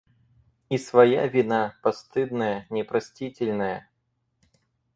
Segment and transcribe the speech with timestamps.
[0.69, 3.87] И своя вина, постыдная, непростительная!